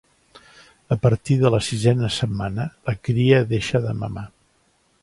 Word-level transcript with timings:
A 0.95 0.95
partir 1.03 1.37
de 1.43 1.51
la 1.57 1.61
sisena 1.67 2.11
setmana, 2.17 2.67
la 2.89 2.99
cria 3.11 3.47
deixa 3.57 3.85
de 3.87 3.97
mamar. 4.03 4.27